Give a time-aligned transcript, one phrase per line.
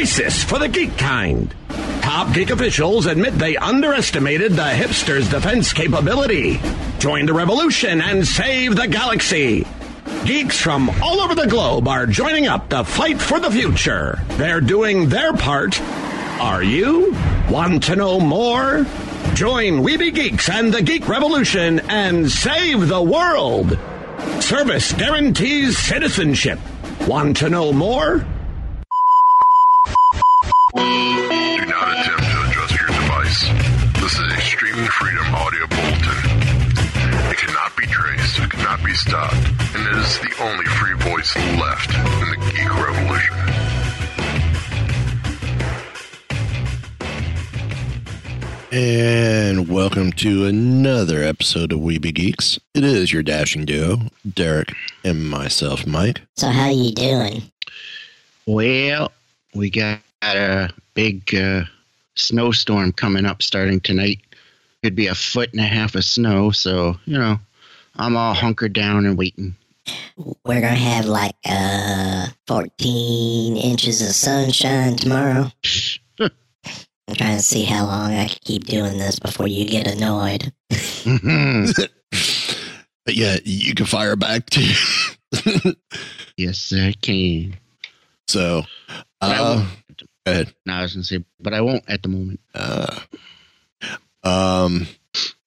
[0.00, 1.54] Crisis for the geek kind.
[2.00, 6.58] Top geek officials admit they underestimated the hipsters' defense capability.
[6.98, 9.66] Join the revolution and save the galaxy.
[10.24, 14.18] Geeks from all over the globe are joining up to fight for the future.
[14.38, 15.78] They're doing their part.
[16.40, 17.14] Are you?
[17.50, 18.86] Want to know more?
[19.34, 23.78] Join We Be Geeks and the Geek Revolution and save the world.
[24.40, 26.58] Service guarantees citizenship.
[27.06, 28.24] Want to know more?
[30.80, 33.48] Do not attempt to adjust your device.
[34.00, 36.18] This is a streaming freedom audio bulletin.
[37.30, 39.36] It cannot be traced, it cannot be stopped,
[39.76, 43.36] and it is the only free voice left in the geek revolution.
[48.72, 52.58] And welcome to another episode of We Be Geeks.
[52.72, 53.98] It is your dashing duo,
[54.32, 54.72] Derek
[55.04, 56.22] and myself, Mike.
[56.36, 57.42] So how are you doing?
[58.46, 59.12] Well,
[59.54, 61.64] we got a big uh,
[62.14, 64.20] snowstorm coming up starting tonight.
[64.82, 67.38] Could be a foot and a half of snow, so you know,
[67.96, 69.54] I'm all hunkered down and waiting.
[70.16, 75.52] We're gonna have like uh 14 inches of sunshine tomorrow.
[76.20, 80.52] I'm trying to see how long I can keep doing this before you get annoyed.
[83.04, 84.72] but yeah, you can fire back too.
[86.36, 87.56] yes, I can.
[88.28, 88.62] so,
[89.20, 89.68] I uh, won't.
[90.30, 90.54] Go ahead.
[90.66, 92.40] No, I was gonna say, but I won't at the moment.
[92.54, 93.00] Uh,
[94.22, 94.86] um,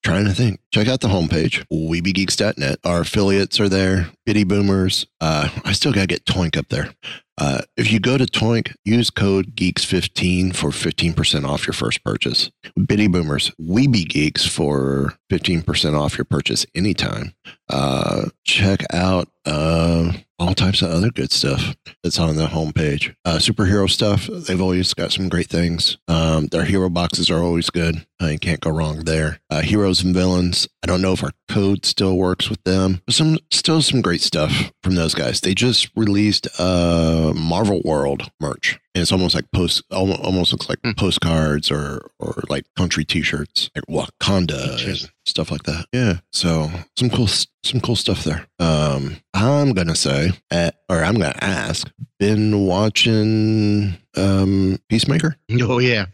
[0.04, 0.60] trying to think.
[0.74, 2.80] Check out the homepage, weebygeeks.net.
[2.84, 4.10] Our affiliates are there.
[4.26, 5.06] Bitty Boomers.
[5.22, 6.94] Uh, I still gotta get Toink up there.
[7.38, 12.52] Uh, if you go to Toink, use code Geeks15 for 15% off your first purchase.
[12.86, 17.34] Bitty Boomers, We Be Geeks for 15% off your purchase anytime.
[17.70, 20.12] Uh, check out uh,
[20.44, 23.16] all types of other good stuff that's on the homepage.
[23.24, 25.98] Uh, superhero stuff, they've always got some great things.
[26.10, 28.06] Um, their hero boxes are always good.
[28.22, 29.40] Uh, you can't go wrong there.
[29.50, 30.68] Uh, heroes and villains.
[30.84, 33.02] I don't know if our code still works with them.
[33.06, 35.40] But some still some great stuff from those guys.
[35.40, 38.80] They just released uh, Marvel World merch.
[38.96, 43.86] And it's almost like post, almost looks like postcards or or like country T-shirts, like
[43.86, 45.88] Wakanda and stuff like that.
[45.92, 48.46] Yeah, so some cool some cool stuff there.
[48.60, 55.38] Um, I'm gonna say, uh, or I'm gonna ask, been watching um Peacemaker?
[55.62, 56.06] Oh yeah.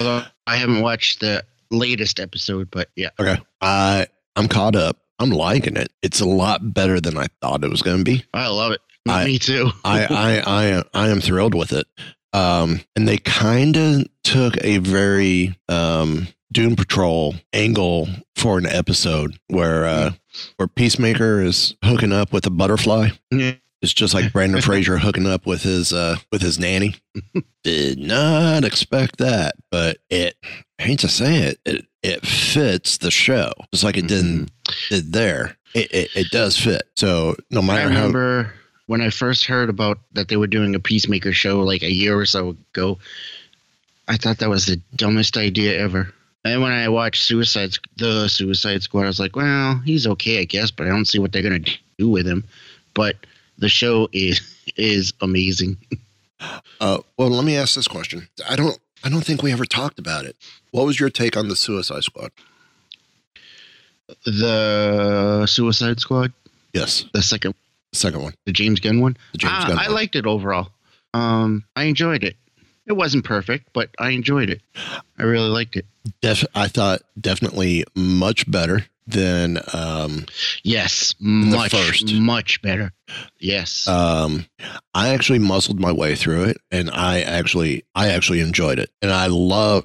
[0.00, 3.10] Although I haven't watched the latest episode, but yeah.
[3.20, 4.98] Okay, I I'm caught up.
[5.20, 5.92] I'm liking it.
[6.02, 8.24] It's a lot better than I thought it was gonna be.
[8.34, 8.80] I love it.
[9.08, 9.70] I- Me too.
[9.84, 11.86] I I I am I am thrilled with it.
[12.34, 19.38] Um, and they kind of took a very um Doom Patrol angle for an episode
[19.48, 20.12] where uh
[20.56, 23.08] where Peacemaker is hooking up with a butterfly.
[23.30, 23.52] Yeah.
[23.82, 26.94] It's just like Brendan Fraser hooking up with his uh with his nanny.
[27.64, 30.36] Did not expect that, but it
[30.78, 34.50] I hate to say it, it it fits the show just like it didn't
[34.88, 35.56] did there.
[35.74, 36.82] It, it it does fit.
[36.96, 38.54] So no I matter how remember
[38.92, 42.14] when I first heard about that they were doing a Peacemaker show like a year
[42.14, 42.98] or so ago.
[44.06, 46.12] I thought that was the dumbest idea ever.
[46.44, 50.44] And when I watched Suicide, the Suicide Squad, I was like, well, he's okay, I
[50.44, 51.64] guess, but I don't see what they're gonna
[51.96, 52.44] do with him.
[52.92, 53.16] But
[53.56, 54.42] the show is
[54.76, 55.78] is amazing.
[56.80, 58.26] Uh, well, let me ask this question.
[58.48, 58.76] I don't.
[59.04, 60.34] I don't think we ever talked about it.
[60.72, 62.32] What was your take on the Suicide Squad?
[64.26, 66.32] The Suicide Squad,
[66.72, 67.54] Yes, the second,
[67.92, 68.34] second one.
[68.46, 69.16] the James Gunn one.
[69.32, 69.94] The James Ah, Gunn I one.
[69.94, 70.70] liked it overall.
[71.14, 72.36] Um, I enjoyed it.
[72.86, 74.60] It wasn't perfect, but I enjoyed it.
[75.18, 75.86] I really liked it.
[76.20, 80.26] Def- I thought definitely much better than um,
[80.64, 82.12] Yes, much, first.
[82.14, 82.92] much better.
[83.38, 83.86] Yes.
[83.86, 84.46] um,
[84.94, 89.10] I actually muzzled my way through it, and I actually I actually enjoyed it, and
[89.12, 89.84] I love.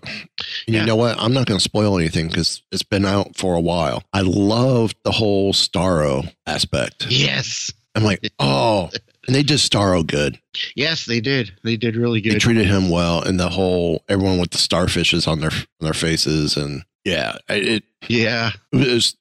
[0.68, 0.80] Yeah.
[0.82, 1.20] You know what?
[1.20, 4.04] I'm not going to spoil anything because it's been out for a while.
[4.14, 7.06] I loved the whole Starro aspect.
[7.10, 7.72] yes.
[7.98, 8.90] I'm like, oh,
[9.26, 10.40] and they did Starro good.
[10.76, 11.52] Yes, they did.
[11.64, 12.34] They did really good.
[12.34, 15.94] They treated him well, and the whole everyone with the starfishes on their on their
[15.94, 18.52] faces, and Yeah, I- it, Yeah.
[18.74, 19.16] it was.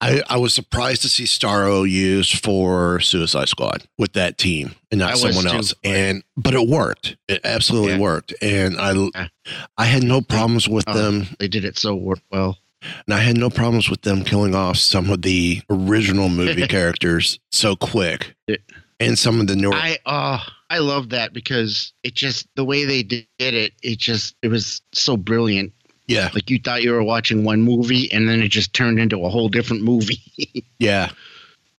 [0.00, 4.98] I I was surprised to see Starro used for Suicide Squad with that team and
[5.00, 5.56] not was someone too.
[5.56, 5.74] else.
[5.84, 7.16] And but it worked.
[7.28, 7.98] It absolutely Yeah.
[7.98, 8.34] worked.
[8.42, 9.28] And I Yeah.
[9.76, 10.92] I had no problems with Oh.
[10.96, 11.28] them.
[11.38, 11.94] They did it so
[12.30, 12.58] well.
[13.06, 17.38] And I had no problems with them killing off some of the original movie characters
[17.50, 18.34] so quick.
[18.46, 18.56] Yeah.
[18.98, 20.38] And some of the newer I uh
[20.70, 24.80] I love that because it just the way they did it, it just it was
[24.92, 25.72] so brilliant.
[26.06, 26.30] Yeah.
[26.32, 29.28] Like you thought you were watching one movie and then it just turned into a
[29.28, 30.20] whole different movie.
[30.78, 31.10] Yeah.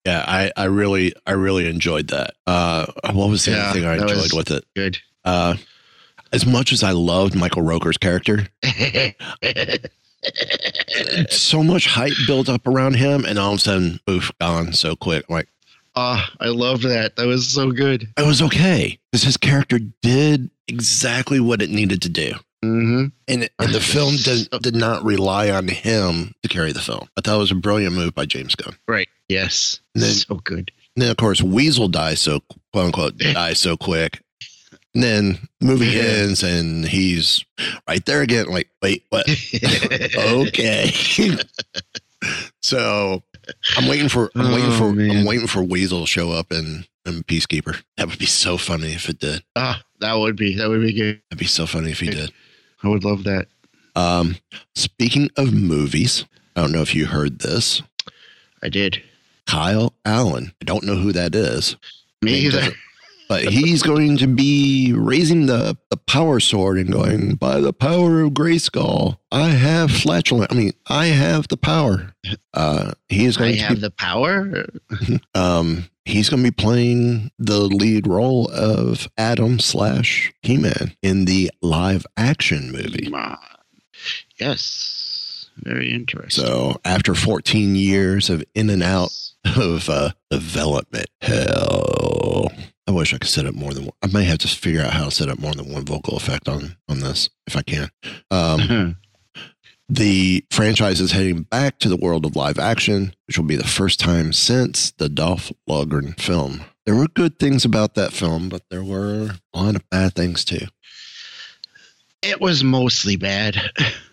[0.05, 2.35] Yeah, I, I really I really enjoyed that.
[2.45, 4.63] Uh what was the Yeah, other thing I enjoyed with it?
[4.75, 4.99] Good.
[5.25, 5.55] Uh
[6.31, 8.47] as much as I loved Michael Rooker's character,
[11.29, 14.95] so much hype built up around him and all of a sudden, oof, gone so
[14.95, 15.25] quick.
[15.29, 15.47] I'm like,
[15.95, 17.15] uh, I loved that.
[17.15, 18.07] That was so good.
[18.17, 18.99] it was okay.
[19.11, 22.33] Because his character did exactly what it needed to do.
[22.63, 23.05] Mm-hmm.
[23.27, 27.07] And, and the film did, did not rely on him to carry the film.
[27.17, 28.75] I thought it was a brilliant move by James Gunn.
[28.87, 29.07] Right.
[29.29, 29.79] Yes.
[29.95, 30.71] And then- so good.
[30.95, 32.39] And then, of course, Weasel dies so
[32.73, 34.19] quote unquote dies so quick.
[34.97, 36.01] And then movie Yeah.
[36.01, 37.45] ends and he's
[37.87, 38.47] right there again.
[38.47, 39.29] Like, wait, what?
[40.17, 40.91] okay.
[42.63, 43.21] so
[43.77, 46.85] I'm waiting for I'm waiting Oh, for I'm waiting for Weasel to show up in,
[47.05, 47.79] in Peacekeeper.
[47.97, 49.43] That would be so funny if it did.
[49.55, 51.21] Ah, that would be that would be good.
[51.29, 52.31] That'd be so funny if he did.
[52.83, 53.47] I would love that.
[53.95, 54.37] Um,
[54.73, 57.83] speaking of movies, I don't know if you heard this.
[58.63, 59.03] I did.
[59.45, 60.53] Kyle Allen.
[60.59, 61.75] I don't know who that is.
[62.23, 62.57] Me either.
[62.61, 62.75] doesn't-
[63.27, 68.21] But he's going to be raising the, the power sword and going, by the power
[68.21, 70.51] of Grayskull, I have flatulent.
[70.51, 72.13] I mean, I have the power.
[72.53, 74.65] Uh, he is I going to have be, the power.
[75.35, 81.51] um, he's going to be playing the lead role of Adam slash He-Man in the
[81.61, 83.13] live action movie.
[84.39, 85.49] Yes.
[85.57, 86.45] Very interesting.
[86.45, 89.11] So after 14 years of in and out
[89.55, 91.07] of uh, development.
[91.21, 92.06] Hell,
[92.87, 93.93] I wish I could set up more than one.
[94.01, 96.47] I may have to figure out how to set up more than one vocal effect
[96.47, 97.89] on on this if I can.
[98.31, 98.97] Um,
[99.89, 103.63] the franchise is heading back to the world of live action, which will be the
[103.67, 106.61] first time since the Dolph Lundgren film.
[106.85, 110.45] There were good things about that film, but there were a lot of bad things
[110.45, 110.67] too.
[112.21, 113.57] it was mostly bad.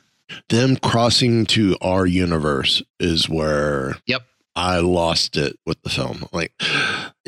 [0.49, 4.23] Them crossing to our universe is where Yep.
[4.56, 6.25] I lost it with the film.
[6.33, 6.53] Like,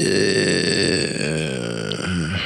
[1.06, 2.38] eh,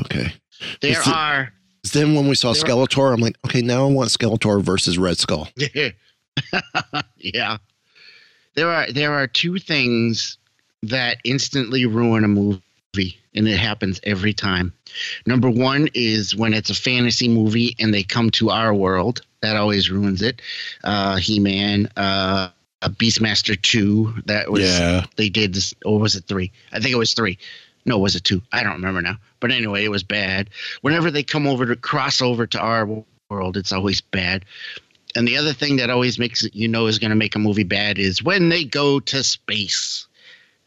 [0.00, 0.32] okay.
[0.80, 1.52] There it- are
[1.92, 5.48] Then when we saw Skeletor, I'm like, okay, now I want Skeletor versus Red Skull.
[7.16, 7.56] yeah.
[8.54, 10.36] There are there are two things
[10.82, 12.62] that instantly ruin a movie,
[13.34, 14.72] and it happens every time.
[15.26, 19.22] Number one is when it's a fantasy movie and they come to our world.
[19.42, 20.42] That always ruins it.
[20.84, 22.48] Uh, He Man, uh,
[22.82, 24.14] a Beastmaster two.
[24.26, 25.04] That was Yeah.
[25.16, 26.50] they did this, or was it three?
[26.72, 27.38] I think it was three.
[27.86, 28.42] No, was it two?
[28.52, 29.16] I don't remember now.
[29.40, 30.50] But anyway, it was bad.
[30.82, 32.86] Whenever they come over to cross over to our
[33.30, 34.44] world, it's always bad.
[35.16, 37.38] And the other thing that always makes it you know is going to make a
[37.38, 40.06] movie bad is when they go to space.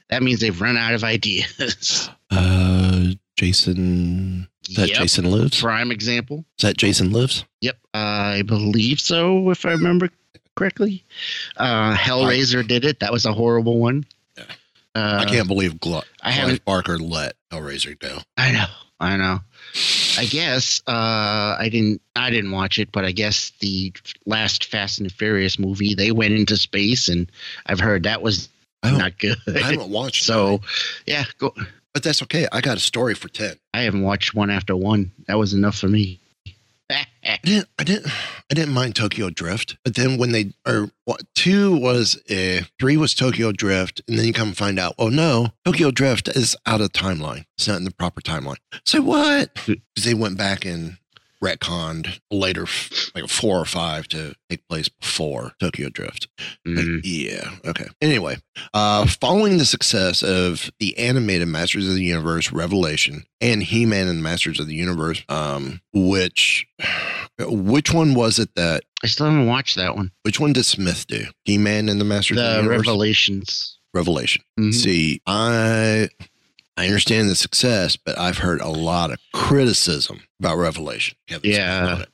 [0.09, 2.09] That means they've run out of ideas.
[2.29, 4.47] Uh, Jason.
[4.69, 4.97] Is that Yep.
[4.99, 5.59] Jason Lives?
[5.61, 6.45] Prime example.
[6.57, 7.45] Is that Jason Lives?
[7.61, 10.09] Yep, I believe so, if I remember
[10.55, 11.03] correctly.
[11.57, 12.99] Uh, Hellraiser did it.
[12.99, 14.05] That was a horrible one.
[14.37, 14.43] Yeah.
[14.95, 18.19] Uh, I can't believe Gl- I haven't- Barker let Hellraiser go.
[18.37, 18.65] I know,
[18.99, 19.39] I know.
[20.17, 22.01] I guess uh, I didn't.
[22.15, 23.91] I didn't watch it, but I guess the
[24.27, 27.31] last Fast and Furious movie they went into space, and
[27.65, 28.49] I've heard that was
[28.83, 29.37] haven't, good.
[29.47, 30.61] I haven't watched so, it,
[31.07, 31.53] yeah, go.
[31.93, 32.47] but that's okay.
[32.51, 33.55] I got a story for 10.
[33.73, 35.11] I haven't watched one after one.
[35.27, 36.19] That was enough for me.
[36.89, 37.05] I
[37.43, 38.07] didn't, I didn't,
[38.51, 42.97] I didn't mind Tokyo Drift, but then when they or what two was uh, three
[42.97, 46.81] was Tokyo Drift, and then you come find out, oh no, Tokyo Drift is out
[46.81, 47.45] of timeline.
[47.57, 48.57] It's not in the proper timeline.
[48.85, 49.53] So what?
[49.65, 50.97] Because they went back and
[51.43, 52.65] retconned later,
[53.15, 56.27] like four or five to take place before Tokyo Drift.
[56.65, 57.01] Like, Mm.
[57.03, 57.51] yeah.
[57.65, 57.85] Okay.
[58.01, 58.37] Anyway,
[58.73, 64.19] uh, following the success of the animated Masters of the Universe Revelation and He-Man and
[64.19, 66.65] the Masters of the Universe, um, which
[67.39, 70.11] which one was it that I still haven't watched that one.
[70.21, 71.25] which one did Smith do?
[71.45, 73.77] He-Man and the Masters of the The Universe Revelations.
[73.93, 74.43] Revelation.
[74.59, 74.73] Mhm.
[74.73, 76.09] See, I
[76.75, 81.15] I understand the success, but I've heard a lot of criticism about Revelation.
[81.43, 82.05] Yeah.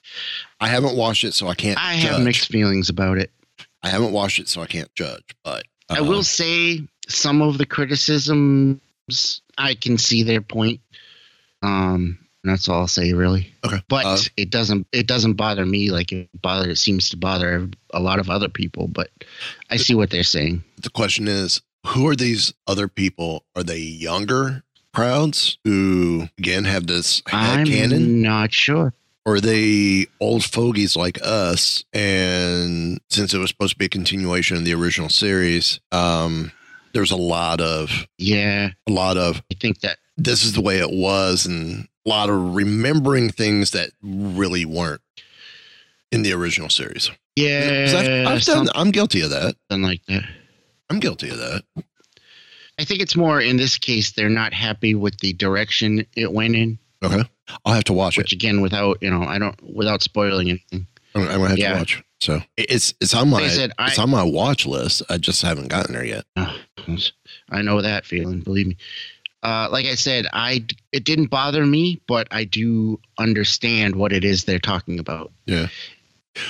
[0.59, 1.79] I haven't watched it, so I can't.
[1.79, 3.31] I have mixed feelings about it.
[3.81, 5.23] I haven't watched it, so I can't judge.
[5.43, 10.81] But I uh, will say some of the criticisms I can see their point.
[11.61, 13.53] Um, that's all I'll say, really.
[13.65, 13.81] Okay.
[13.87, 17.69] But Uh, it doesn't it doesn't bother me like it bother it seems to bother
[17.93, 18.87] a lot of other people.
[18.87, 19.09] But
[19.69, 20.63] I see what they're saying.
[20.81, 23.43] the question is, who are these other people?
[23.55, 28.21] Are they younger crowds who again have this head I'm canon?
[28.21, 28.93] not sure.
[29.25, 31.83] Or are they old fogies like us?
[31.93, 36.51] And since it was supposed to be a continuation of the original series, um,
[36.93, 40.79] there's a lot of Yeah, a lot of I think that this is the way
[40.79, 45.01] it was and a lot of remembering things that really weren't
[46.12, 47.12] in the original series.
[47.36, 48.67] yeah, I've, I've done.
[48.74, 49.55] I'm guilty of that.
[49.69, 50.24] Something like that.
[50.89, 51.63] I'm guilty of that.
[52.79, 56.55] I think it's more in this case they're not happy with the direction it went
[56.55, 56.79] in.
[57.03, 57.24] Okay.
[57.65, 58.36] I'll have to watch Which it.
[58.36, 60.88] again, without you know, I don't without spoiling anything.
[61.15, 61.74] I'm, I'm gonna have Yeah.
[61.74, 62.03] to watch.
[62.22, 65.01] So it's it's on my I said, I- it's on my watch list.
[65.10, 66.25] I just haven't gotten there yet.
[66.36, 66.58] Oh,
[67.50, 68.39] I know that feeling.
[68.41, 68.77] Believe me.
[69.41, 74.24] Uh, like I said, I it didn't bother me, but I do understand what it
[74.25, 75.31] is they're talking about.
[75.46, 75.67] Yeah.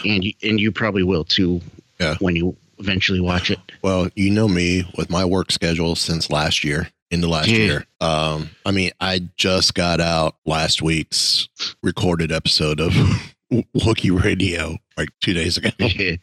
[0.06, 1.62] and you, and you probably will too.
[2.00, 2.16] Yeah.
[2.20, 3.60] when you eventually watch it.
[3.82, 7.86] Well, you know me with my work schedule since last year, into last year.
[8.02, 11.50] Um, I mean, I just got out last week's
[11.84, 12.94] recorded episode of
[13.52, 15.70] Wookie Radio like two days ago.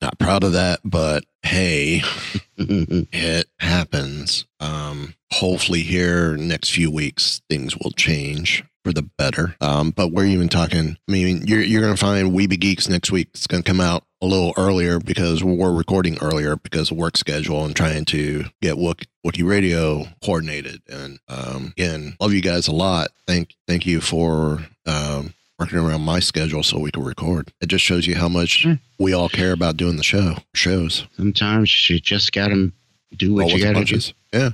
[0.00, 2.02] Not proud of that, but hey,
[2.56, 4.46] it happens.
[4.58, 9.54] Um, hopefully, here next few weeks, things will change for the better.
[9.60, 10.96] Um, but we're even talking.
[11.08, 13.28] I mean, you're you're gonna find We Be Geeks next week.
[13.34, 17.64] It's gonna come out a little earlier because we're recording earlier because of work schedule
[17.64, 20.80] and trying to get Wook, Wookie Radio coordinated.
[20.88, 23.08] And um, again, love you guys a lot.
[23.26, 27.52] Thank thank you for um, working around my schedule so we can record.
[27.60, 28.74] It just shows you how much Hmm.
[28.98, 31.04] we all care about doing the show shows.
[31.16, 32.72] Sometimes you just gotta
[33.16, 33.98] do what Roll you gotta do.
[34.32, 34.50] Yeah.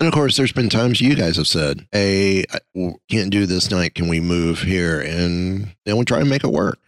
[0.00, 2.58] And of course, there's been times you guys have said, Hey, I
[3.10, 3.94] can't do this night.
[3.94, 4.98] Can we move here?
[5.00, 6.78] And then we try and make it work.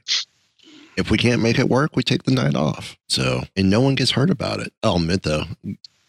[0.97, 2.97] If we can't make it work, we take the night off.
[3.09, 4.73] So, and no one gets hurt about it.
[4.83, 5.45] I'll admit though,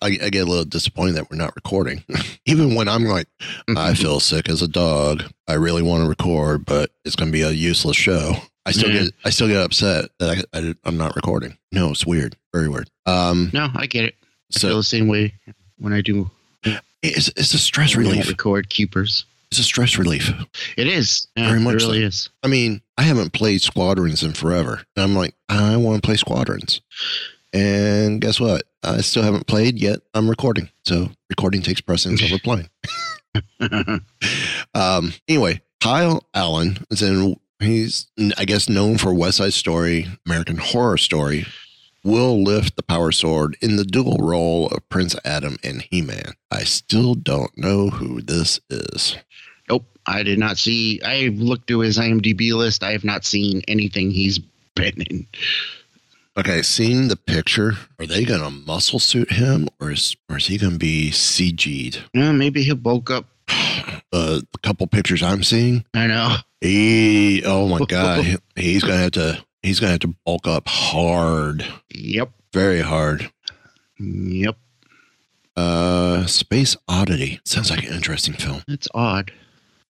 [0.01, 2.03] I, I get a little disappointed that we're not recording.
[2.45, 3.27] Even when I'm like,
[3.77, 5.23] I feel sick as a dog.
[5.47, 8.33] I really want to record, but it's going to be a useless show.
[8.65, 9.03] I still Yeah.
[9.03, 11.57] get, I still get upset that I, I, I'm not recording.
[11.71, 12.35] No, it's weird.
[12.53, 12.89] Very weird.
[13.05, 14.15] Um, No, I get it.
[14.55, 15.33] I So- feel the same way
[15.77, 16.29] when I do
[17.05, 18.29] it's, it's a stress relief.
[18.29, 19.25] record keepers.
[19.53, 20.31] It's a stress relief.
[20.77, 21.27] It is.
[21.35, 22.07] Yeah, Very much It really so.
[22.07, 22.29] is.
[22.41, 24.81] I mean, I haven't played Squadrons in forever.
[24.95, 26.81] And I'm like, I want to play Squadrons.
[27.53, 28.63] And guess what?
[28.81, 29.99] I still haven't played yet.
[30.15, 30.69] I'm recording.
[30.85, 32.67] So recording takes precedence over playing.
[34.73, 38.07] Um, anyway, Kyle Allen is in, he's,
[38.37, 41.45] I guess, known for West Side Story, American Horror Story,
[42.03, 46.33] will lift the power sword in the dual role of Prince Adam and He Man.
[46.51, 49.15] I still don't know who this is.
[49.69, 51.01] Nope, I did not see.
[51.03, 52.83] I looked through his IMDb list.
[52.83, 54.39] I have not seen anything he's
[54.75, 55.27] been in.
[56.35, 60.57] Okay, seeing the picture, are they gonna muscle suit him, or is or is he
[60.57, 62.03] gonna be CG'd?
[62.11, 63.27] Yeah, maybe he'll bulk up.
[64.11, 66.35] Uh, the couple pictures I'm seeing, I know.
[66.61, 71.65] he, oh my god, he's gonna have to, he's gonna have to bulk up hard,
[71.93, 72.29] Yep.
[72.53, 73.31] very hard.
[73.99, 74.57] Yep.
[75.55, 78.63] Uh, Space Oddity sounds like an interesting film.
[78.67, 79.31] It's odd.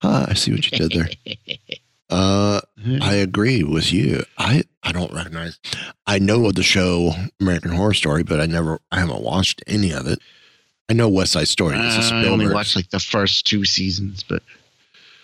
[0.02, 1.10] Ah, I see what you did there.
[2.10, 2.62] Uh,
[3.02, 4.24] I agree with you.
[4.38, 5.58] I I don't recognize.
[6.06, 9.92] I know of the show American Horror Story, but I never, I haven't watched any
[9.94, 10.20] of it.
[10.90, 11.76] I know West Side Story.
[11.76, 11.82] Uh,
[12.14, 14.44] I only watched like the first two seasons, but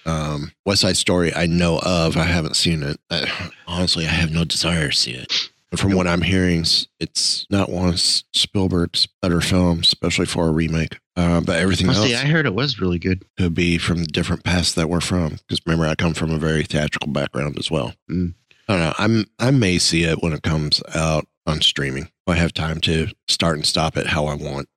[0.05, 1.33] um, West Side Story.
[1.33, 2.17] I know of.
[2.17, 2.99] I haven't seen it.
[3.09, 5.49] I, honestly, I have no desire to see it.
[5.69, 6.65] But from what I'm hearing,
[6.99, 10.99] it's not one of Spielberg's better films, especially for a remake.
[11.15, 13.23] Uh, but everything else I heard it was really good.
[13.37, 15.31] could be from the different paths that we're from.
[15.31, 17.93] Because remember, I come from a very theatrical background as well.
[18.09, 18.33] Mm.
[18.67, 18.93] I don't know.
[18.97, 22.09] I'm I may see it when it comes out on streaming.
[22.27, 24.69] I have time to start and stop it how I want.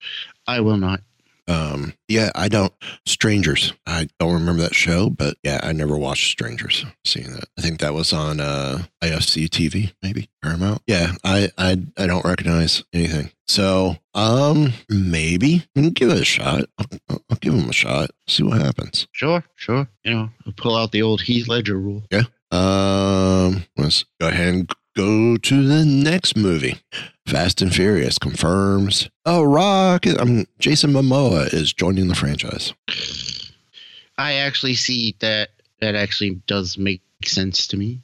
[0.46, 1.00] I will not.
[1.52, 2.72] Um, yeah, I don't.
[3.06, 3.72] Strangers.
[3.86, 6.84] I don't remember that show, but yeah, I never watched Strangers.
[7.04, 10.82] Seeing that, I think that was on uh, IFC TV, maybe Paramount.
[10.86, 13.30] Yeah, I I I don't recognize anything.
[13.48, 16.64] So, um, maybe give it a shot.
[16.78, 18.10] I'll, I'll- give him a shot.
[18.28, 19.08] See what happens.
[19.10, 19.88] Sure, sure.
[20.04, 22.04] You know, I'll pull out the old Heath Ledger rule.
[22.10, 22.22] Yeah.
[22.52, 26.78] Um, let's go ahead and go to the next movie.
[27.26, 30.06] Fast and Furious confirms a rock.
[30.06, 32.72] Um, Jason Momoa is joining the franchise.
[34.18, 35.50] I actually see that
[35.80, 38.00] that actually does make sense to me.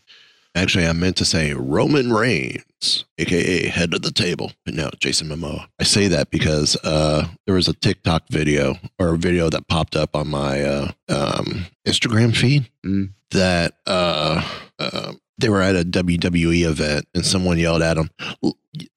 [0.55, 5.29] Actually, I meant to say Roman Reigns, aka head of the table, but no, Jason
[5.29, 5.69] Momoa.
[5.79, 9.95] I say that because uh, there was a TikTok video or a video that popped
[9.95, 13.11] up on my uh, um, Instagram feed Mm.
[13.33, 14.43] that uh,
[14.79, 18.11] uh, they were at a WWE event and someone yelled at him,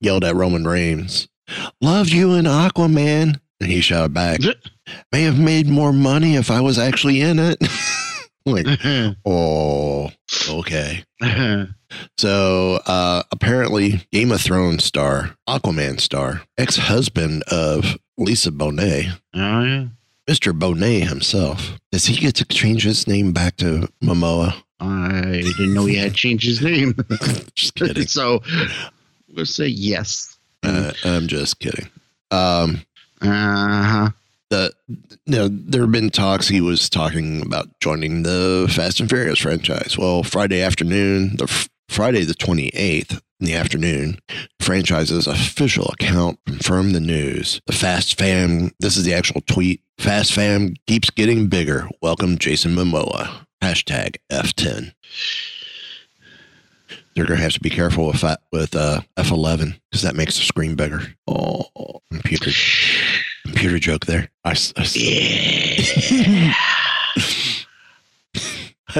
[0.00, 1.28] yelled at Roman Reigns,
[1.80, 4.40] "Love you and Aquaman," and he shouted back,
[5.10, 7.62] "May have made more money if I was actually in it."
[8.46, 8.66] like,
[9.24, 10.10] oh,
[10.48, 11.04] okay.
[12.16, 19.62] So uh, apparently, Game of Thrones star, Aquaman star, ex husband of Lisa Bonet, oh
[19.62, 19.86] yeah.
[20.28, 20.58] Mr.
[20.58, 24.54] Bonet himself, does he get to change his name back to Momoa?
[24.82, 26.94] I didn't know he had changed his name.
[27.54, 28.06] Just kidding.
[28.08, 28.42] so
[29.34, 30.36] we'll say yes.
[30.62, 31.88] Uh, I'm just kidding.
[32.30, 32.82] Um,
[33.20, 34.10] Uh huh.
[34.50, 34.96] the you
[35.26, 39.96] know, there have been talks he was talking about joining the Fast and Furious franchise.
[39.98, 44.18] Well, Friday afternoon, the f- Friday the 28th in the afternoon,
[44.58, 47.60] the franchise's official account confirmed the news.
[47.66, 49.80] The Fast Fam, this is the actual tweet.
[49.98, 51.88] Fast Fam keeps getting bigger.
[52.00, 53.46] Welcome Jason Momoa.
[53.62, 54.92] Hashtag F10.
[57.14, 60.74] They're gonna have to be careful with with uh, F11 because that makes the screen
[60.74, 61.14] bigger.
[61.28, 62.50] Oh, computer
[63.44, 64.30] computer joke there.
[64.44, 64.54] I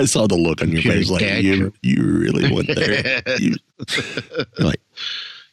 [0.05, 3.23] saw the look on your face, like you you really went there.
[3.39, 3.57] You,
[4.59, 4.81] like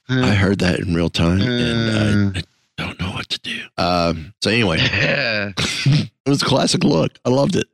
[0.09, 3.59] I heard that in real time, and I, I don't know what to do.
[3.77, 7.17] Um, so anyway, it was a classic look.
[7.25, 7.67] I loved it.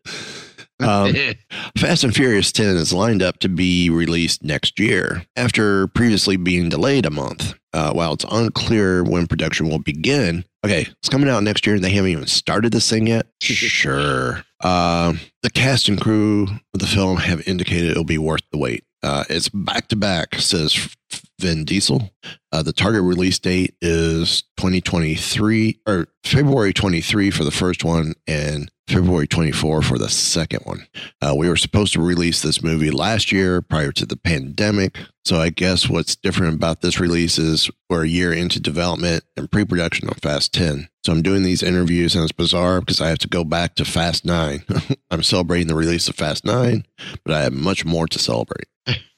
[0.80, 1.14] Um,
[1.78, 6.70] Fast and Furious 10 is lined up to be released next year after previously being
[6.70, 7.54] delayed a month.
[7.74, 11.84] Uh, while it's unclear when production will begin, okay, it's coming out next year and
[11.84, 13.28] they haven't even started this thing yet.
[13.42, 14.44] Sure.
[14.64, 18.84] Um, the cast and crew of the film have indicated it'll be worth the wait.
[19.04, 20.96] Uh, it's back to back, says
[21.40, 22.12] Vin Diesel.
[22.52, 28.72] Uh, the target release date is 2023 or February 23 for the first one and
[28.88, 30.88] February 24 for the second one.
[31.22, 34.98] Uh, we were supposed to release this movie last year prior to the pandemic.
[35.26, 39.52] So I guess what's different about this release is we're a year into development and
[39.52, 40.88] pre production on Fast 10.
[41.04, 43.86] So I'm doing these interviews and it's bizarre because I have to go back to
[43.86, 44.64] Fast 9.
[45.12, 46.86] I'm celebrating the release of Fast 9,
[47.24, 48.68] but I have much more to celebrate.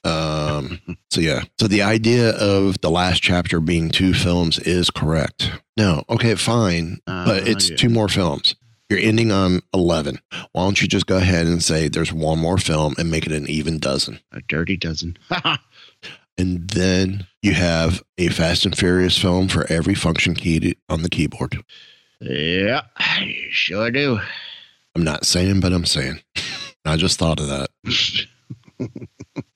[0.04, 0.80] Um,
[1.12, 1.44] so yeah.
[1.60, 5.52] So the idea of the last chapter being two films is correct.
[5.76, 7.76] No, okay, fine, but it's yeah.
[7.78, 8.56] two more films.
[8.90, 10.18] You're ending on 11.
[10.54, 13.34] Why don't you just go ahead and say there's one more film and make it
[13.34, 14.22] an even dozen?
[14.32, 15.18] A dirty dozen.
[16.38, 21.02] And then you have a Fast and Furious film for every function key to- on
[21.02, 21.64] the keyboard.
[22.22, 24.20] yeah, I sure do.
[24.96, 26.22] I'm not saying, but I'm saying.
[26.86, 27.70] I just thought of that.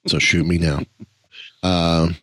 [0.08, 0.80] so shoot me now.
[1.64, 2.16] Um,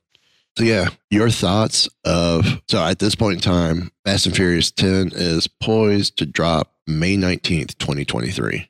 [0.56, 5.12] so yeah, your thoughts of so at this point in time, Fast and Furious 10
[5.14, 8.68] is poised to drop May 19th, 2023.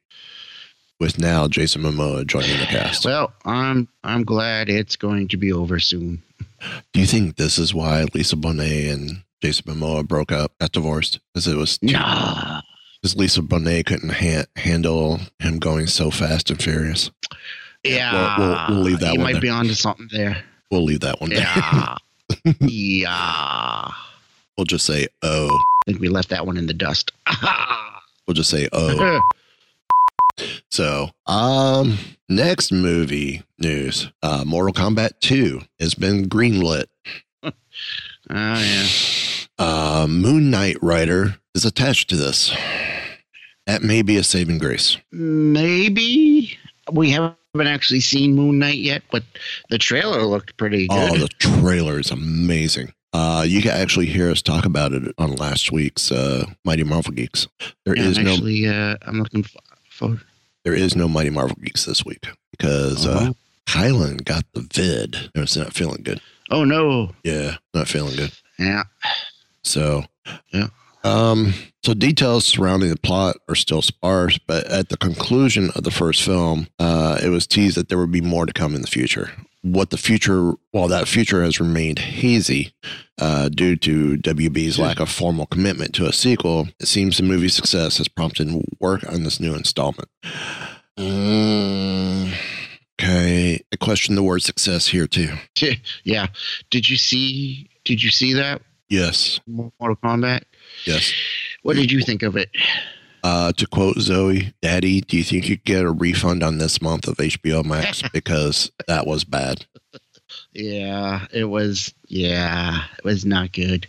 [1.00, 3.04] With now Jason Momoa joining the cast.
[3.04, 6.22] Well, I'm I'm glad it's going to be over soon.
[6.92, 11.20] Do you think this is why Lisa Bonet and Jason Momoa broke up, got divorced?
[11.32, 12.62] Because it was Nah.
[13.00, 17.12] because Lisa Bonet couldn't ha- handle him going so fast and furious.
[17.84, 19.40] Yeah, we'll- we'll- we'll leave that You might there.
[19.40, 20.42] be onto something there.
[20.70, 21.30] We'll leave that one.
[21.30, 21.40] there.
[21.40, 21.94] Yeah,
[22.60, 23.88] yeah.
[24.56, 25.48] We'll just say oh.
[25.56, 27.12] I think we left that one in the dust.
[28.26, 29.20] We'll just say oh.
[30.70, 31.96] So, um,
[32.28, 36.84] next movie news: uh, Mortal Kombat Two has been greenlit.
[37.42, 37.50] Oh
[38.30, 38.86] yeah.
[39.58, 42.54] Uh, Moon Knight writer is attached to this.
[43.66, 44.98] That may be a saving grace.
[45.10, 46.58] Maybe
[46.92, 49.22] we haven't actually seen Moon Knight yet, but
[49.70, 51.10] the trailer looked pretty good.
[51.12, 52.92] Oh, the trailer is amazing.
[53.12, 57.12] Uh, you can actually hear us talk about it on last week's uh, Mighty Marvel
[57.12, 57.48] Geeks.
[57.86, 59.44] There Yeah, is I'm no actually, uh, I'm looking
[59.90, 60.18] for.
[60.64, 63.32] there is no Mighty Marvel Geeks this week because uh, Uh-huh.
[63.66, 65.30] Kylan got the vid.
[65.34, 66.20] It's not feeling good.
[66.50, 67.14] Oh no!
[67.24, 68.32] Yeah, not feeling good.
[68.58, 68.84] Yeah.
[69.62, 70.04] So,
[70.52, 70.68] Yeah.
[71.04, 75.90] Um, so details surrounding the plot are still sparse, but at the conclusion of the
[75.90, 78.88] first film, uh, it was teased that there would be more to come in the
[78.88, 79.30] future.
[79.62, 82.72] What the future, while that future has remained hazy
[83.18, 87.54] uh, due to WB's lack of formal commitment to a sequel, it seems the movie's
[87.54, 90.08] success has prompted work on this new installment.
[90.96, 92.32] Mm,
[93.00, 95.34] okay, I question the word success here too.
[96.04, 96.28] yeah.
[96.70, 97.68] Did you see?
[97.84, 100.42] Did you see that Yes, Mortal Kombat?
[100.84, 101.12] Yes.
[101.62, 102.50] What did you think of it?
[103.24, 106.80] Uh, to quote Zoe, Daddy, do you think you could get a refund on this
[106.80, 109.66] month of HBO Max because that was bad?
[110.52, 111.92] Yeah, it was.
[112.06, 113.86] Yeah, it was not good.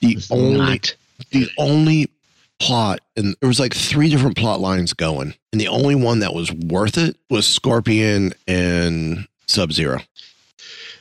[0.00, 0.94] The only not.
[1.32, 2.10] the only
[2.58, 6.34] plot and there was like three different plot lines going, and the only one that
[6.34, 10.00] was worth it was Scorpion and Sub Zero.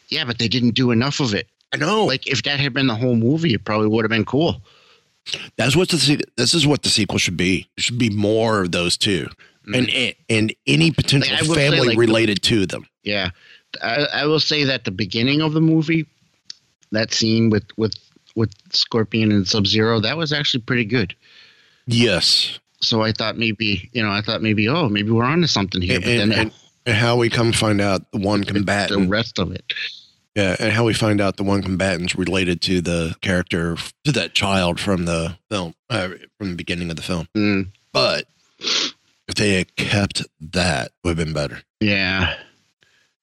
[0.10, 1.48] Yeah, but they didn't do enough of it.
[1.74, 2.06] I know.
[2.06, 4.62] Like if that had been the whole movie, it probably would have been cool.
[5.58, 7.68] That's what the this is what the sequel should be.
[7.78, 9.28] It should be more of those two,
[9.68, 9.78] mm.
[9.78, 12.86] and and any potential Like, I will say, family like, related to them.
[13.04, 13.30] Yeah,
[13.82, 16.06] I, I will say that the beginning of the movie,
[16.92, 17.96] that scene with with
[18.36, 21.16] with Scorpion and Sub Zero, that was actually pretty good.
[21.88, 25.82] Yes, So I thought maybe you know I thought maybe oh maybe we're onto something
[25.82, 26.52] here, and, but then and,
[26.86, 29.74] and how we come find out the one combat the rest of it.
[30.36, 34.34] Yeah, and how we find out the one combatant's related to the character to that
[34.34, 37.28] child from the film uh, from the beginning of the film.
[37.36, 38.26] Mm, But
[38.60, 41.62] if they had kept that, would have been better.
[41.80, 42.36] yeah,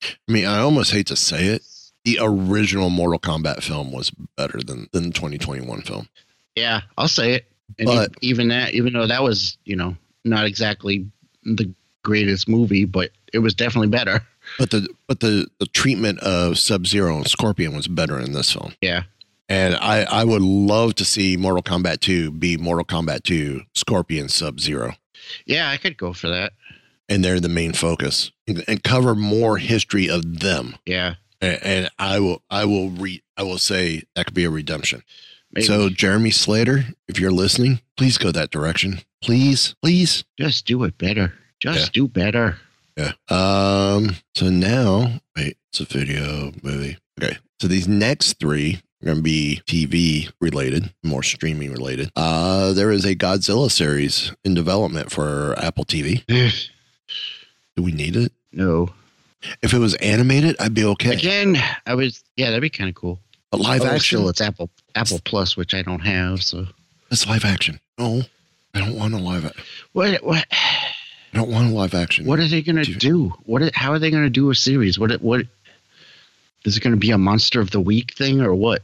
[0.03, 1.63] I mean, I almost hate to say it.
[2.05, 6.09] The original Mortal Kombat film was better than, than the 2021 film.
[6.57, 7.47] yeah, I'll say it.
[7.79, 11.07] And But- even that, even though that was you know not exactly
[11.45, 11.73] the
[12.03, 14.23] greatest movie, but it was definitely better.
[14.59, 18.53] But the but the, the treatment of Sub Zero and Scorpion was better in this
[18.53, 18.75] film.
[18.81, 19.05] Yeah,
[19.49, 24.29] And I, I would love to see Mortal Kombat 2 be Mortal Kombat 2 Scorpion
[24.29, 24.95] Sub Zero.
[25.47, 26.53] yeah, I could go for that.
[27.09, 30.77] And they're the main focus and, cover more history of them.
[30.87, 34.51] Yeah, And, and I will I will re I will say that could be a
[34.51, 35.03] redemption.
[35.53, 35.67] maybe.
[35.67, 39.01] So Jeremy Slater, if you're listening, please go that direction.
[39.23, 40.25] Please, please.
[40.39, 41.35] just do it better.
[41.61, 41.87] Just Yeah.
[41.93, 42.59] do better.
[42.97, 43.13] Yeah.
[43.29, 44.17] Um.
[44.35, 46.97] So now, wait, it's a video movie.
[47.23, 47.37] Okay.
[47.61, 52.11] So these next three are going to be TV related, more streaming related.
[52.17, 56.25] Uh, there is a Godzilla series in development for Apple TV.
[57.77, 58.33] Do we need it?
[58.53, 58.91] no.
[59.61, 61.15] If it was animated, I'd be okay.
[61.15, 63.19] Again, I was yeah, that'd be kind of cool.
[63.51, 66.45] But live Oh, action, still, it's Apple Apple Plus, which I don't have.
[66.45, 66.67] So
[67.11, 67.81] it's live action.
[67.99, 68.23] No,
[68.73, 69.45] I don't want a live.
[69.45, 69.53] a-
[69.95, 70.47] what what
[71.33, 72.27] I don't want a live action.
[72.27, 73.35] what are they gonna Do- do?
[73.45, 74.99] What how are they gonna do a series?
[74.99, 75.47] What what
[76.65, 78.83] is it gonna be a monster of the week thing or what?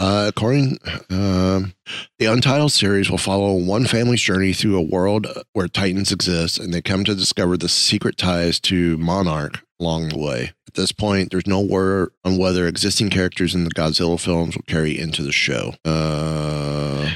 [0.00, 0.78] Uh, according,
[1.10, 1.74] um,
[2.20, 6.72] the Untitled series will follow one family's journey through a world where Titans exist, and
[6.72, 10.52] they come to discover the secret ties to Monarch along the way.
[10.68, 14.62] At this point, there's no word on whether existing characters in the Godzilla films will
[14.68, 15.74] carry into the show.
[15.84, 17.10] Uh,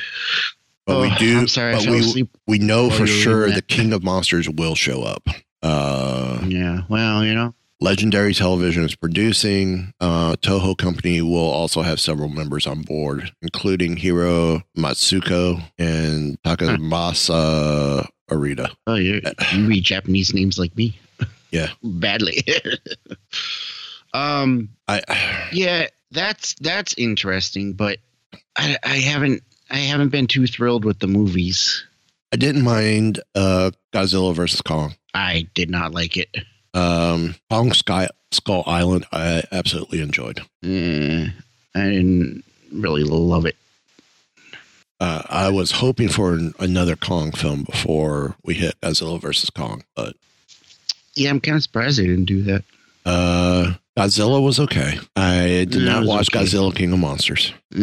[0.94, 1.38] but we Oh, do.
[1.40, 3.62] I'm sorry, but we we know for sure the.
[3.62, 5.26] King of Monsters will show up.
[5.62, 6.82] Uh, Yeah.
[6.88, 7.54] Well, you know.
[7.80, 9.92] Legendary Television is producing.
[10.00, 18.06] Uh, Toho Company will also have several members on board, including Hiro Matsuoka and Takemasa
[18.30, 18.70] Arita.
[18.86, 19.20] Oh, you
[19.52, 20.96] you read Japanese names like me.
[21.50, 21.68] Yeah.
[21.82, 22.42] Badly.
[24.14, 24.70] um.
[24.88, 27.98] I Yeah, that's that's interesting, but
[28.56, 31.84] I, I haven't I haven't been too thrilled with the movies.
[32.32, 34.94] I didn't mind uh, Godzilla versus Kong.
[35.14, 36.28] I did not like it.
[36.74, 39.06] Um, Kong Sky Skull Island.
[39.12, 40.40] I absolutely enjoyed.
[40.62, 41.28] Eh,
[41.74, 43.56] I didn't really love it.
[45.00, 49.82] Uh, I was hoping for an, another Kong film before we hit Godzilla versus Kong,
[49.96, 50.14] but
[51.16, 52.64] Yeah, I'm kind of surprised they didn't do that.
[53.04, 54.98] uh, Godzilla was okay.
[55.16, 56.44] I did Yeah, not watch okay.
[56.44, 57.52] Godzilla King of Monsters.
[57.74, 57.78] Eh,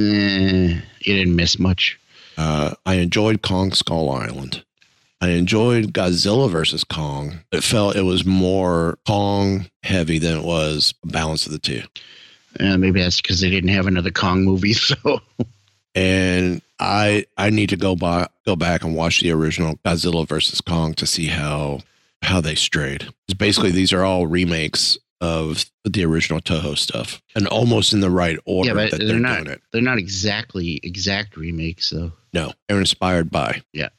[1.01, 1.99] you didn't miss much.
[2.37, 4.63] Uh, I enjoyed Kong Skull Island.
[5.21, 7.39] I enjoyed Godzilla versus Kong.
[7.51, 11.81] It felt it was more Kong heavy than it was a balance of the two.
[12.59, 14.73] Uh, maybe that's because they didn't have another Kong movie.
[14.73, 15.21] So
[15.95, 20.61] And I I need to go by go back and watch the original Godzilla versus
[20.61, 21.81] Kong to see how
[22.21, 23.07] how they strayed.
[23.37, 28.37] basically these are all remakes of the original Toho stuff, and almost in the right
[28.45, 29.61] order yeah, but that they're, they're, not doing it.
[29.71, 32.13] they're not exactly exact remakes though.
[32.33, 33.61] No, they're inspired by.
[33.73, 33.89] Yeah.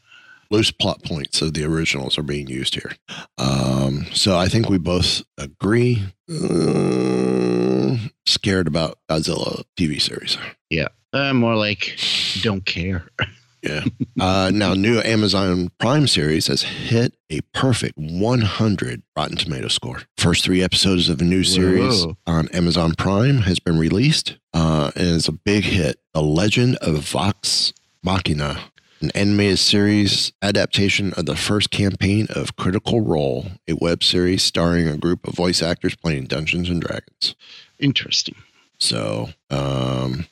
[0.51, 2.93] Loose plot points of the originals are being used here.
[3.39, 6.03] Um, so I think we both agree.
[6.29, 10.39] Uh, scared about Godzilla TV series.
[10.69, 10.89] Yeah.
[11.13, 11.99] Uh, more like
[12.43, 13.05] don't care.
[13.63, 13.85] Yeah.
[14.21, 20.03] Uh, now, new Amazon Prime series has hit a perfect 100 Rotten Tomato score.
[20.19, 22.19] First three episodes of a new series Whoa.
[22.27, 26.01] on Amazon Prime has been released, uh, and it's a big hit.
[26.13, 28.61] The Legend of Vox Machina,
[29.01, 34.87] an animated series adaptation of the first campaign of Critical Role, a web series starring
[34.87, 37.35] a group of voice actors playing Dungeons and Dragons.
[37.79, 38.35] Interesting.
[38.79, 40.27] So, um,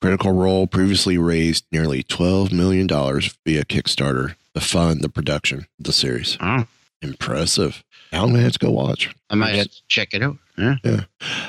[0.00, 5.92] Critical Role previously raised nearly $12 million via Kickstarter to fund the production, of the
[5.92, 6.36] series.
[6.40, 6.66] Oh,
[7.02, 7.82] Impressive.
[8.12, 9.08] Now I'm gonna have to go watch.
[9.30, 10.36] I might have to check it out.
[10.58, 11.04] Yeah.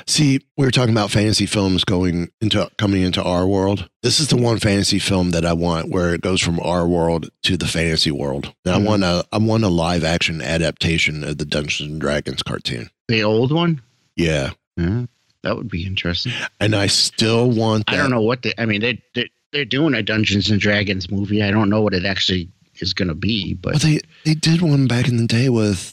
[0.06, 3.88] See, we were talking about fantasy films going into coming into our world.
[4.02, 7.28] This is the one fantasy film that I want where it goes from our world
[7.42, 8.54] to the fantasy world.
[8.64, 8.84] And I Mhm.
[8.86, 12.88] want a I want a live action adaptation of the Dungeons and Dragons cartoon.
[13.08, 13.82] The old one?
[14.16, 14.50] Yeah.
[14.78, 15.06] Yeah.
[15.42, 16.32] That would be interesting.
[16.60, 17.94] And I still want that.
[17.94, 21.10] I don't know what they, I mean, they, they, they're doing a Dungeons and Dragons
[21.10, 21.42] movie.
[21.42, 24.62] I don't know what it actually is going to be, Well, but they they did
[24.62, 25.92] one back in the day with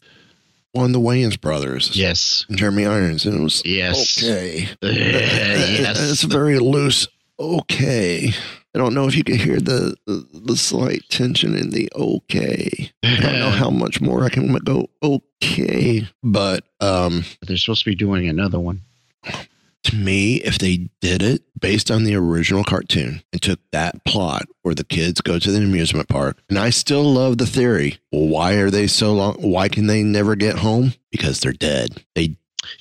[0.72, 1.96] one of the Wayans brothers.
[1.98, 2.46] yes.
[2.52, 4.18] Jeremy Irons, and it was Yes.
[4.24, 4.66] okay.
[4.84, 6.00] Uh, yes.
[6.12, 7.08] It's very loose.
[7.40, 8.32] Okay.
[8.76, 12.92] I don't know if you can hear the, the the slight tension in the okay.
[13.04, 17.90] I don't know how much more I can go okay, but um They're supposed to
[17.90, 18.82] be doing another one.
[19.84, 24.44] To me, if they did it based on the original cartoon and took that plot
[24.62, 28.00] where the kids go to the amusement park, and I still love the theory.
[28.12, 29.36] Well, why are they so long?
[29.36, 30.94] Why can they never get home?
[31.12, 32.04] Because they're dead.
[32.16, 32.28] They,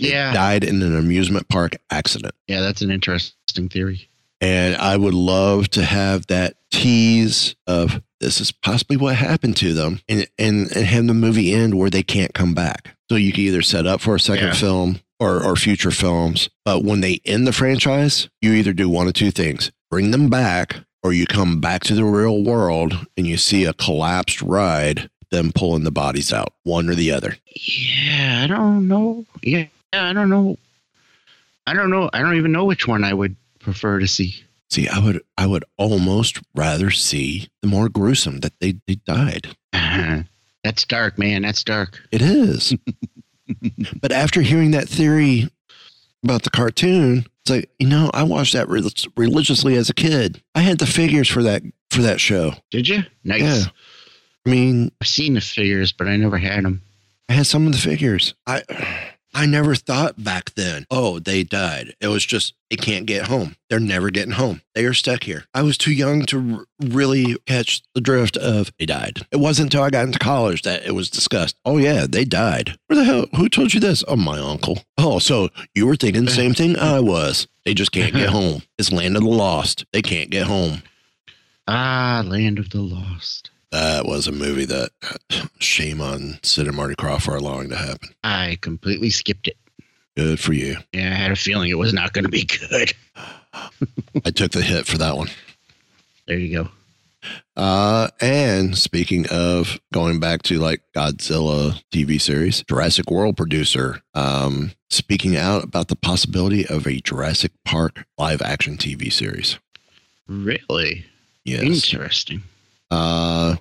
[0.01, 0.33] they Yeah.
[0.33, 2.35] died in an amusement park accident.
[2.49, 4.09] Yeah, that's an interesting theory.
[4.41, 9.73] And I would love to have that tease of this is possibly what happened to
[9.73, 12.97] them and, and, and have the movie end where they can't come back.
[13.09, 14.55] So you can either set up for a second Yeah.
[14.55, 16.49] film or, or future films.
[16.65, 20.29] But when they end the franchise, you either do one of two things bring them
[20.29, 25.09] back or you come back to the real world and you see a collapsed ride,
[25.31, 27.37] them pulling the bodies out, one or the other.
[27.55, 29.25] Yeah, I don't know.
[29.43, 30.59] Yeah, I don't know.
[31.67, 32.11] I don't know.
[32.13, 34.43] I don't even know which one I would prefer to see.
[34.71, 39.57] See, I would I would almost rather see the more gruesome that they, they died.
[40.65, 41.43] That's dark, man.
[41.43, 42.01] That's dark.
[42.11, 42.75] It is.
[44.01, 45.49] but after hearing that theory
[46.23, 50.43] about the cartoon, it's like, you know, I watched that rel- religiously as a kid.
[50.55, 52.53] I had the figures for that for that show.
[52.71, 53.03] Did you?
[53.25, 53.43] Nice.
[53.43, 53.65] Yeah.
[54.47, 56.83] I mean, I've seen the figures, but I never had them.
[57.29, 58.35] I had some of the figures.
[58.47, 58.63] I
[59.41, 61.95] I never thought back then, oh, they died.
[62.01, 63.55] It was just they can't get home.
[63.71, 64.63] They're never getting home.
[64.75, 65.45] They are stuck here.
[65.55, 69.27] I was too young to r- really catch the drift of they died.
[69.31, 71.57] It wasn't until I got into college that it was discussed.
[71.65, 72.77] Oh yeah, they died.
[72.89, 73.27] Where the hell?
[73.37, 74.03] Who told you this?
[74.09, 74.81] Oh, my uncle.
[74.99, 77.47] Oh, so you were thinking the same thing I was.
[77.65, 78.63] They just can't get home.
[78.77, 79.85] It's land of the lost.
[79.93, 80.83] They can't get home.
[81.69, 83.51] Ah, Land of the Lost.
[83.71, 84.91] That was a movie that
[85.59, 88.09] shame on Sid and Marty Krofft for allowing to happen.
[88.25, 89.57] I completely skipped it.
[90.17, 90.77] Good for you.
[90.93, 92.93] Yeah, I had a feeling it was not going to be good.
[94.25, 95.29] I took the hit for that one.
[96.27, 96.69] There you go.
[97.57, 104.73] Uh, and speaking of going back to like Godzilla TV series, Jurassic World producer, um,
[104.89, 109.59] speaking out about the possibility of a Jurassic Park live action TV series.
[110.27, 111.05] Really
[111.45, 111.63] Yes.
[111.93, 112.43] interesting.
[112.91, 113.57] Uh,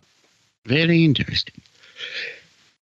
[0.65, 1.61] Very interesting.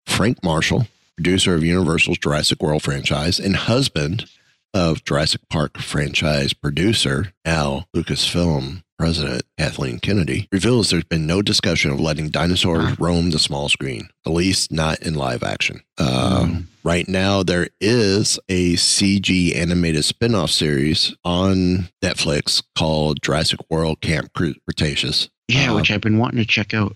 [0.05, 4.25] Frank Marshall, producer of Universal's Jurassic World franchise and husband
[4.73, 11.91] of Jurassic Park franchise producer, now Lucasfilm president Kathleen Kennedy, reveals there's been no discussion
[11.91, 15.81] of letting dinosaurs roam the small screen, at least not in live action.
[15.97, 23.60] Uh, Right now, there is a CG animated spin off series on Netflix called Jurassic
[23.71, 25.29] World Camp Cretaceous.
[25.47, 26.95] Yeah, Uh, which I've been wanting to check out.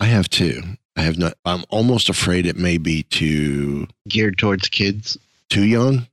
[0.00, 0.62] I have too.
[0.96, 1.34] I have not.
[1.44, 5.16] I'm almost afraid it may be too Geared towards kids.
[5.48, 6.06] too young,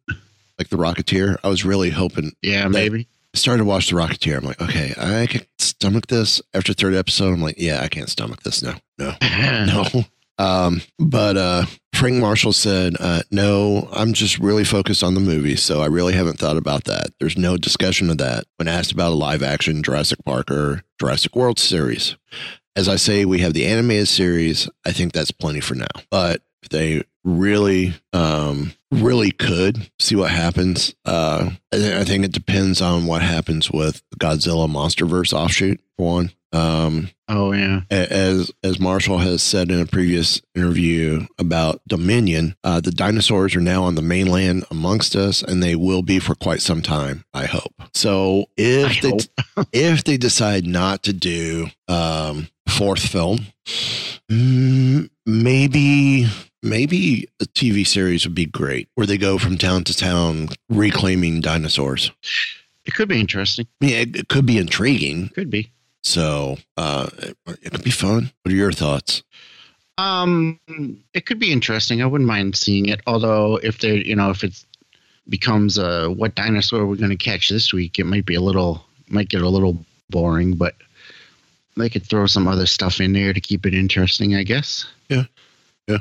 [0.58, 1.38] like the Rocketeer.
[1.44, 2.32] I was really hoping.
[2.42, 3.08] Yeah, maybe.
[3.34, 4.38] I started to watch the Rocketeer.
[4.38, 6.42] I'm like, okay, I can stomach this.
[6.54, 8.64] After third episode, I'm like, yeah, I can't stomach this.
[8.64, 9.86] No, no, no.
[10.38, 15.56] Um, but uh, Frank Marshall said, uh, no, I'm just really focused on the movie,
[15.56, 17.08] so I really haven't thought about that.
[17.20, 21.36] There's no discussion of that when asked about a live action Jurassic Park or Jurassic
[21.36, 22.16] World series.
[22.76, 24.70] As I say, we have the animated series.
[24.86, 25.88] I think that's plenty for now.
[26.12, 32.32] But they really, um, really could see what happens, uh, I, th- I think it
[32.32, 35.82] depends on what happens with Godzilla MonsterVerse offshoot.
[35.98, 37.82] For one, um, Oh, yeah.
[37.90, 43.62] as as Marshall has said in a previous interview about Dominion, uh, the dinosaurs are
[43.62, 47.26] now on the mainland amongst us, and they will be for quite some time.
[47.34, 47.74] I hope.
[47.94, 53.40] So if I they if they decide not to do um, fourth film,
[54.32, 56.28] mm, maybe
[56.64, 61.42] maybe a TV series would be great, where they go from town to town reclaiming
[61.42, 62.12] dinosaurs.
[62.86, 63.68] It could be interesting.
[63.82, 65.28] Mean, it, it could be intriguing.
[65.36, 65.74] Could be.
[66.08, 68.32] So uh, it, it could be fun.
[68.42, 69.24] What are your thoughts?
[69.98, 70.58] Um,
[71.14, 72.02] it could be interesting.
[72.02, 73.02] I wouldn't mind seeing it.
[73.06, 74.64] Although, if they, you know, if it
[75.28, 78.86] becomes uh, what dinosaur we're going to catch this week, it might be a little,
[79.10, 80.56] might get a little boring.
[80.56, 80.76] But
[81.76, 84.86] They could throw some other stuff in there to keep it interesting, I guess.
[85.10, 85.26] Yeah,
[85.90, 85.98] yeah.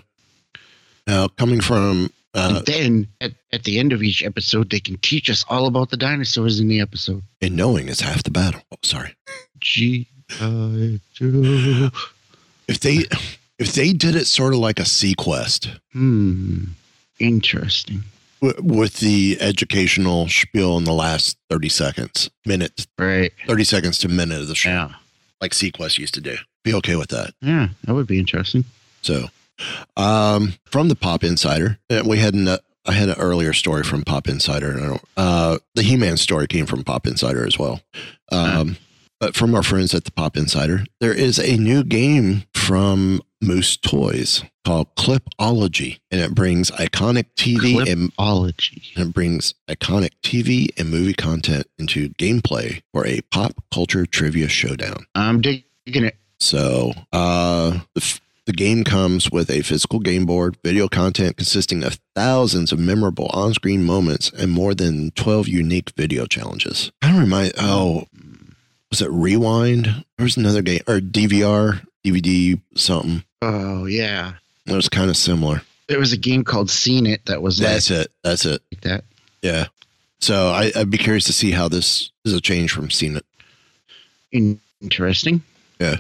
[1.09, 4.99] Now, coming from uh, and then at, at the end of each episode, they can
[4.99, 7.23] teach us all about the dinosaurs in the episode.
[7.41, 8.61] and knowing is half the battle.
[8.71, 9.17] Oh, sorry.
[9.73, 10.07] G
[10.41, 11.91] I Joe.
[12.69, 13.05] If they
[13.59, 16.65] if they did it sort of like a seaQuest Hmm.
[17.19, 18.05] Interesting.
[18.43, 23.33] w- with the educational spiel in the last thirty seconds, minute, Right.
[23.47, 24.89] thirty seconds to minute of the show, Yeah.
[25.41, 26.37] like seaQuest used to do.
[26.65, 27.35] Be okay with that.
[27.41, 28.65] Yeah, that would be interesting.
[29.03, 29.31] So,
[29.97, 32.49] um, from the Pop Insider, uh, we had an,
[32.85, 34.71] I had an earlier story from Pop Insider.
[34.73, 37.81] and I don't- Uh, the He Man story came from Pop Insider as well.
[38.31, 38.77] Um,
[39.21, 43.77] but from our friends at the Pop Insider, there is a new game from Moose
[43.77, 48.83] Toys called Clipology, and it brings iconic TV and Clipology.
[48.97, 54.49] and it brings iconic TV and movie content into gameplay for a pop culture trivia
[54.49, 55.07] showdown.
[55.15, 56.17] I'm digging it.
[56.39, 61.83] So, uh, the, f- the game comes with a physical game board, video content consisting
[61.83, 66.93] of thousands of memorable on screen moments, and more than 12 unique video challenges.
[67.03, 68.05] I don't remind, oh,
[68.91, 70.05] was it Rewind?
[70.19, 73.25] There's another game, or DVR, DVD, something.
[73.43, 74.35] Oh yeah.
[74.67, 75.63] It was kind of similar.
[75.89, 78.11] There was a game called Seen It that was That's it.
[78.25, 78.61] That's it.
[78.73, 79.05] like that.
[79.43, 79.67] Yeah.
[80.21, 84.59] So I, I'd be curious to see how this is a change from Seen It.
[84.83, 85.43] Interesting.
[85.79, 85.97] Yeah.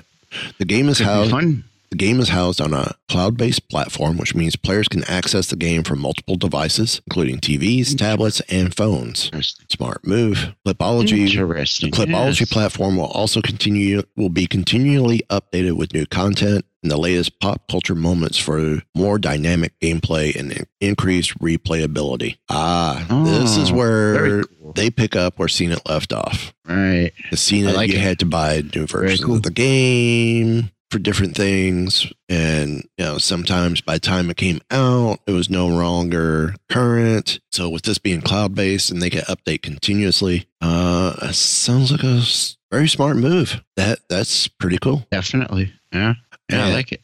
[0.58, 1.64] The game is be fun.
[1.96, 5.56] The game is housed on a cloud based platform, which means players can access the
[5.56, 9.30] game from multiple devices, including TVs, tablets, and phones.
[9.70, 10.54] Smart move.
[10.66, 11.24] Clipology.
[11.24, 11.90] The Interesting.
[11.92, 12.52] Clipology Yes.
[12.52, 17.62] platform will also continue will be continually updated with new content and the latest pop
[17.66, 22.36] culture moments for more dynamic gameplay and increased replayability.
[22.50, 24.74] Ah, this is Oh, where cool.
[24.74, 26.52] they pick up where It left off.
[26.68, 27.12] Right.
[27.30, 27.36] The
[27.68, 28.02] that like you it.
[28.02, 29.36] had to buy a new versions cool.
[29.36, 32.12] of the game for different things.
[32.28, 37.40] And, you know, sometimes by the time it came out, it was no longer current.
[37.52, 42.22] So with this being cloud based and they can update continuously, uh, sounds like a
[42.70, 43.62] very smart move.
[43.76, 45.06] That That's pretty cool.
[45.10, 45.72] Definitely.
[45.92, 46.14] Yeah.
[46.50, 47.02] Yeah, I like it.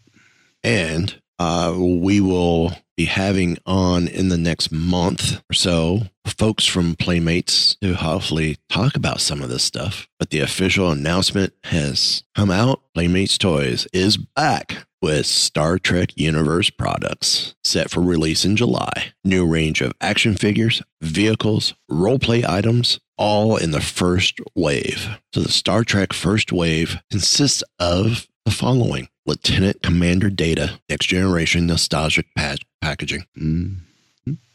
[0.62, 6.94] And uh, we will be having on in the next month or so folks from
[6.94, 10.06] Playmates to hopefully talk about some of this stuff.
[10.20, 16.70] But the official announcement has come out Playmates Toys is back with Star Trek Universe
[16.70, 19.12] products set for release in July.
[19.24, 25.18] New range of action figures, vehicles, roleplay items, all in the first wave.
[25.34, 31.66] So the Star Trek first wave consists of the following Lieutenant Commander Data, next generation
[31.66, 33.24] nostalgic pa- packaging.
[33.38, 33.76] Mm.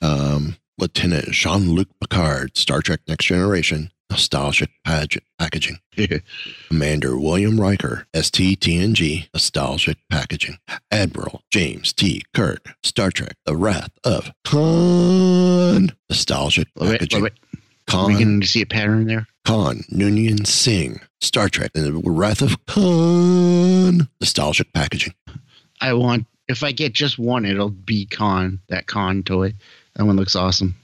[0.01, 5.79] Um, Lieutenant Jean Luc Picard, Star Trek Next Generation, nostalgic pag- packaging.
[6.67, 10.57] Commander William Riker, STTNG, nostalgic packaging.
[10.91, 12.23] Admiral James T.
[12.33, 16.99] Kirk, Star Trek The Wrath of Khan, nostalgic Love it.
[16.99, 17.21] packaging.
[17.23, 17.39] Love it.
[17.93, 19.27] Are we beginning to see a pattern there?
[19.47, 25.13] Khan Noonien Singh, Star Trek The Wrath of Khan, nostalgic packaging.
[25.79, 29.53] I want, if I get just one, it'll be Khan, that Khan toy.
[29.95, 30.75] That one looks awesome.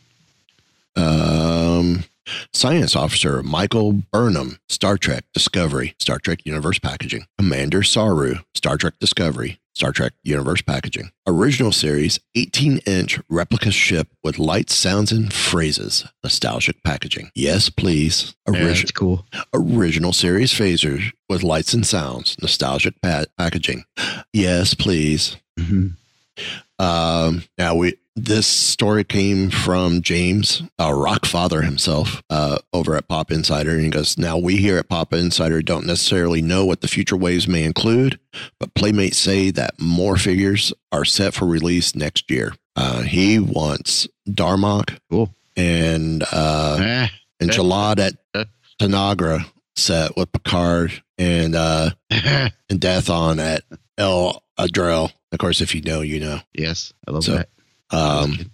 [0.95, 2.05] Um,
[2.53, 7.25] Science Officer Michael Burnham, Star Trek Discovery, Star Trek Universe Packaging.
[7.37, 11.11] Commander Saru, Star Trek Discovery, Star Trek Universe Packaging.
[11.27, 16.05] Original series, 18 inch replica ship with lights, sounds, and phrases.
[16.23, 17.31] Nostalgic packaging.
[17.33, 18.35] Yes, please.
[18.47, 19.25] Yeah, that's cool.
[19.53, 22.37] original series phasers with lights and sounds.
[22.41, 23.85] Nostalgic pa- packaging.
[24.31, 25.37] Yes, please.
[25.59, 25.87] hmm
[26.79, 33.31] Um, now we this story came from James, uh, Rockfather himself, uh, over at Pop
[33.31, 36.87] Insider, and he goes, "Now we here at Pop Insider don't necessarily know what the
[36.87, 38.19] future waves may include,
[38.59, 42.53] but Playmates say that more figures are set for release next year.
[42.75, 45.33] Uh, he wants Darmok Cool.
[45.55, 47.07] and uh, Eh.
[47.41, 48.45] Jalad at Uh.
[48.79, 49.45] Tanagra
[49.75, 53.63] set with Picard and uh, and Dathon at
[53.97, 55.11] El Adrel.
[55.31, 56.39] Of course, if you know, you know.
[56.53, 57.49] yes, I love So, that.
[57.93, 58.51] Um,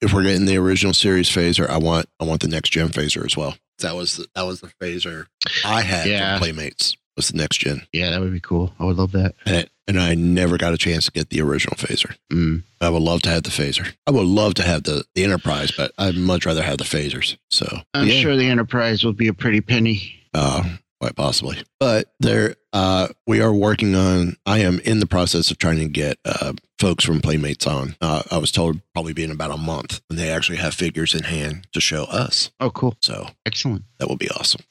[0.00, 3.24] if we're getting the original series phaser, I want I want the next gen phaser
[3.24, 3.56] as well.
[3.80, 5.26] That was the, that was the phaser
[5.64, 6.34] I had Yeah.
[6.34, 6.96] from Playmates.
[7.16, 8.72] Was the next gen, yeah, that would be cool.
[8.78, 9.34] I would love that.
[9.44, 12.14] and, it, and I never got a chance to get the original phaser.
[12.32, 12.62] Mm.
[12.80, 13.92] I would love to have the phaser.
[14.06, 17.36] I would love to have the the Enterprise, but I'd much rather have the phasers.
[17.50, 18.20] So I'm yeah.
[18.20, 20.12] sure the Enterprise will be a pretty penny.
[20.32, 20.62] uh,
[21.00, 21.58] quite possibly.
[21.80, 24.36] But there, uh, we are working on.
[24.46, 27.96] I am in the process of trying to get uh, folks from Playmates on.
[28.00, 31.14] Uh, I was told probably be in about a month and they actually have figures
[31.14, 32.50] in hand to show us.
[32.60, 32.96] Oh, cool.
[33.00, 33.82] So Excellent.
[33.98, 34.62] that will be awesome.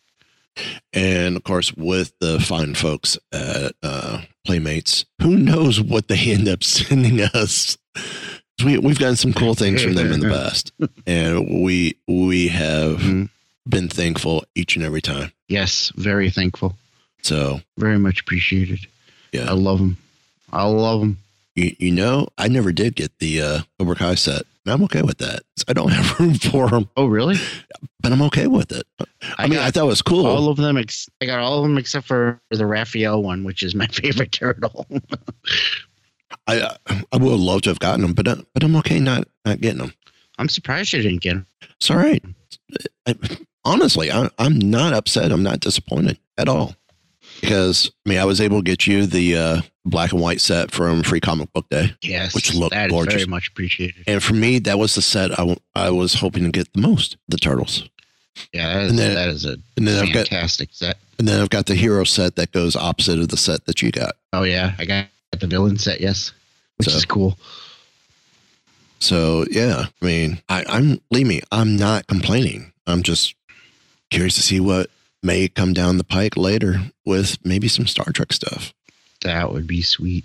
[0.93, 6.47] And of course, with the fine folks at uh, Playmates, who knows what they end
[6.47, 7.77] up sending us.
[8.65, 10.71] We, we've gotten some cool things from them in the past,
[11.05, 13.29] and we we have Mhm.
[13.69, 15.31] been thankful each and every time.
[15.47, 16.75] Yes, very thankful.
[17.21, 18.79] So Very much appreciated.
[19.31, 19.47] Yeah.
[19.47, 19.97] I love them.
[20.51, 21.19] I love them.
[21.57, 25.01] You, you know, I never did get the uh, Cobra Kai set, and I'm okay
[25.01, 25.41] with that.
[25.67, 27.35] I don't have room for them, Oh, really?
[27.99, 28.85] but I'm okay with it.
[29.37, 30.25] I, mean, I thought it was cool.
[30.25, 30.77] all of them.
[30.77, 34.31] Ex- I got all of them except for the Raphael one, which is my favorite
[34.31, 34.85] turtle.
[36.45, 36.75] I uh,
[37.11, 39.79] I would love to have gotten them, but uh, but I'm okay not not getting
[39.79, 39.93] them.
[40.37, 41.47] I'm surprised you didn't get them.
[41.77, 42.23] It's all right.
[43.07, 43.15] I,
[43.65, 45.31] honestly, I, I'm not upset.
[45.31, 46.75] I'm not disappointed at all
[47.41, 50.71] because I mean I was able to get you the uh, black and white set
[50.71, 53.13] from Free Comic Book Day, Yes, Which looked that gorgeous.
[53.13, 54.03] very much appreciated.
[54.07, 56.81] and for me that was the set I, w- I was hoping to get the
[56.81, 57.17] most.
[57.29, 57.87] The turtles,
[58.53, 60.97] Yeah, that is, And then- that is a and then I've got fantastic set.
[61.19, 63.91] and then I've got the hero set that goes opposite of the set that you
[63.91, 64.15] got.
[64.33, 65.07] Oh yeah, I got
[65.39, 66.01] the villain set.
[66.01, 66.31] Yes,
[66.77, 67.37] which So- is cool.
[68.99, 72.71] So yeah, I mean, I, I'm believe me, I'm not complaining.
[72.87, 73.35] I'm just
[74.09, 74.89] curious to see what
[75.23, 78.73] may come down the pike later with maybe some Star Trek stuff.
[79.21, 80.23] That would be sweet.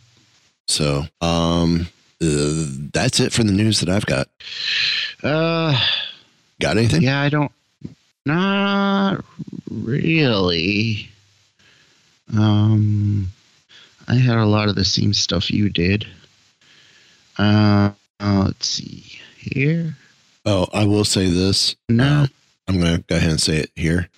[0.68, 1.88] So um,
[2.22, 4.28] uh, that's it for the news that I've got.
[5.22, 5.78] Uh,
[6.60, 7.02] Got anything?
[7.02, 7.50] yeah, I don't.
[8.24, 9.24] Not
[9.70, 11.08] really.
[12.36, 13.32] Um,
[14.06, 16.06] I had a lot of the same stuff you did.
[17.38, 17.90] Uh,
[18.20, 19.96] uh, let's see here.
[20.46, 21.74] Oh, I will say this.
[21.88, 22.26] No.
[22.68, 24.08] I'm going to go ahead and say it here.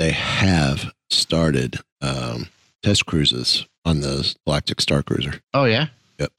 [0.00, 2.48] They have started um,
[2.82, 5.42] test cruises on the Galactic Star Cruiser.
[5.52, 5.88] Oh yeah.
[6.18, 6.32] Yep.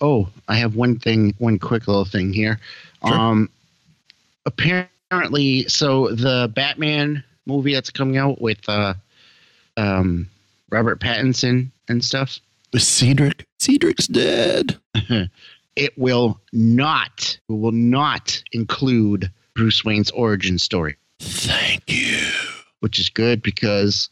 [0.00, 2.58] Oh, I have one thing, one quick little thing here.
[3.06, 3.14] Sure.
[3.14, 3.50] Um,
[4.46, 8.94] apparently, so the Batman movie that's coming out with uh,
[9.76, 10.28] um,
[10.70, 12.40] Robert Pattinson and stuff,
[12.76, 14.76] Cedric, Cedric's dead.
[15.76, 22.26] it will not, it will not include Bruce Wayne's origin story, Thank you.
[22.84, 24.10] Which is good because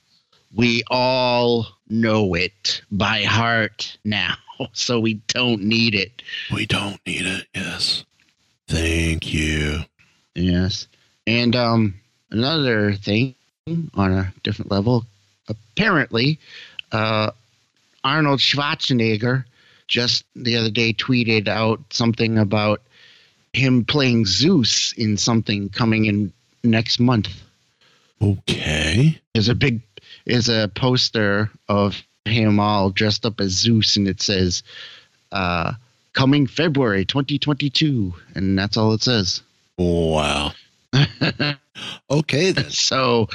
[0.55, 4.35] we all know it by heart now,
[4.73, 6.23] so we don't need it.
[6.51, 7.47] We don't need it.
[7.55, 8.07] Yes.
[8.69, 9.81] Thank you.
[10.35, 10.89] Yes.
[11.27, 12.01] And um
[12.31, 13.35] another thing
[13.93, 15.05] on a different level,
[15.49, 16.39] apparently,
[16.93, 17.31] uh
[18.03, 19.45] Arnold Schwarzenegger
[19.87, 22.81] just the other day tweeted out something about
[23.53, 26.33] him playing Zeus in something coming in
[26.65, 27.29] next month.
[28.23, 29.21] Okay.
[29.35, 29.81] There's a big
[30.27, 34.63] is a poster of him all dressed up as Zeus and it says
[35.33, 35.73] uh
[36.13, 39.43] coming February 2022 and that's all it says.
[39.79, 40.53] Wow.
[42.11, 42.71] Okay then.
[42.71, 43.29] so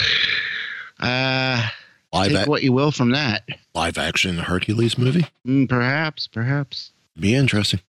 [0.99, 1.67] uh
[2.13, 3.43] Live, take ac- what you will from that.
[3.75, 5.25] live action Hercules movie.
[5.45, 6.91] Mm, perhaps, perhaps.
[7.19, 7.81] Be interesting.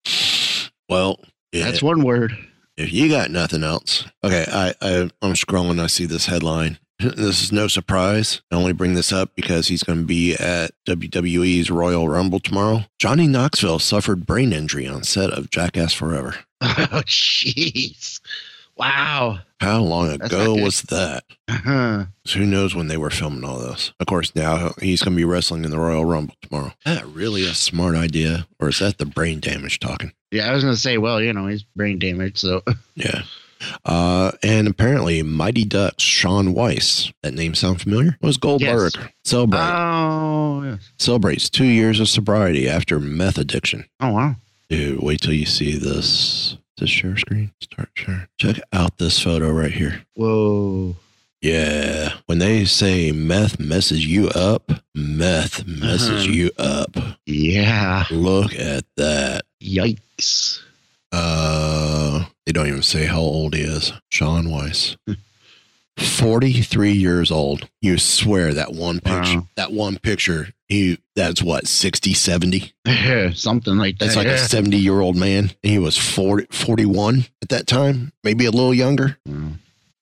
[0.89, 1.19] Well,
[1.51, 2.33] yeah, That's one word.
[2.77, 4.05] if you got nothing else.
[4.23, 5.79] Okay, I, I I'm scrolling.
[5.79, 6.79] I see this headline.
[7.15, 8.41] This is no surprise.
[8.51, 12.85] I only bring this up because he's going to be at WWE's Royal Rumble tomorrow.
[12.97, 16.35] Johnny Knoxville suffered brain injury on set of Jackass Forever.
[16.59, 18.19] Oh, jeez.
[18.75, 19.39] Wow.
[19.59, 21.23] How long ago was that?
[21.47, 22.05] Uh-huh.
[22.25, 23.91] So who knows when they were filming all this?
[23.99, 26.73] Of course, now he's going to be wrestling in the Royal Rumble tomorrow.
[26.85, 30.13] Is that really a smart idea, or is that the brain damage talking?
[30.31, 32.39] Yeah, I was going to say, well, you know, he's brain damaged.
[32.39, 32.63] So,
[32.95, 33.21] Yeah.
[33.85, 37.11] Uh, and apparently, Mighty Ducks Shaun Weiss.
[37.23, 38.17] That name sound familiar?
[38.21, 39.07] Was Goldberg Yes.
[39.23, 40.89] celebrate oh, yes.
[40.97, 43.85] celebrates two years of sobriety after meth addiction?
[43.99, 44.35] Oh, wow.
[44.69, 46.57] Dude, wait till you see this.
[46.77, 47.51] This share screen.
[47.61, 48.29] Start share.
[48.37, 50.03] Check out this photo right here.
[50.13, 50.95] Whoa.
[51.41, 52.13] Yeah.
[52.27, 56.31] When they say meth messes you up, meth messes Uh-huh.
[56.33, 56.95] you up.
[57.25, 58.05] Yeah.
[58.11, 59.43] Look at that.
[59.61, 60.59] Yikes.
[61.11, 63.93] Uh, they don't even say how old he is.
[64.09, 64.97] Shaun Weiss.
[65.97, 67.67] 43 years old.
[67.81, 69.47] You swear that one picture, Wow.
[69.55, 72.73] that one picture, he, that's what, 60, 70?
[73.33, 74.05] Something like that.
[74.05, 74.33] That's like yeah.
[74.33, 75.51] a 70 year old man.
[75.63, 79.17] And he was 40, 41 at that time, maybe a little younger.
[79.25, 79.53] Wow.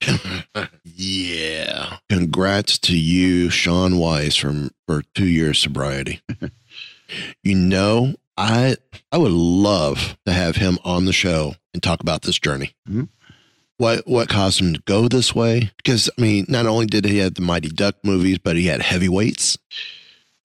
[0.84, 1.98] yeah.
[2.10, 6.22] Congrats to you, Shaun Weiss, from for two years sobriety.
[7.44, 8.76] you know, I
[9.12, 12.74] I would love to have him on the show and talk about this journey.
[12.90, 13.10] Mhm.
[13.78, 15.72] What what caused him to go this way?
[15.78, 18.82] Because I mean, not only did he have the Mighty Duck movies, but he had
[18.82, 19.58] heavyweights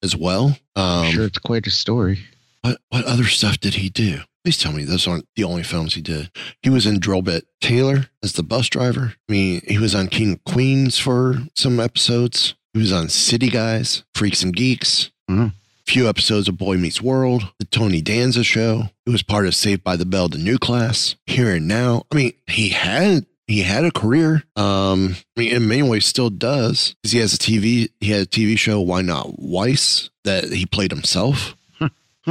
[0.03, 0.57] as well.
[0.77, 2.21] Um, I'm sure it's quite a story.
[2.63, 4.21] What what other stuff did he do?
[4.45, 6.31] Please tell me those aren't the only films he did.
[6.63, 9.15] He was in Drillbit Taylor as the bus driver.
[9.29, 12.55] I mean, he was on King of Queens for some episodes.
[12.73, 15.11] He was on City Guys, Freaks and Geeks.
[15.31, 15.53] Mhm.
[15.91, 18.91] Few episodes of Boy Meets World, the Tony Danza show.
[19.05, 21.17] He was part of Saved by the Bell, the new class.
[21.27, 22.05] Here and now.
[22.13, 24.45] I mean, he had he had a career.
[24.55, 27.89] Um, I mean, in many ways, still does he has a TV.
[27.99, 28.81] He had a TV show.
[28.81, 31.57] Why not Weiss that he played himself.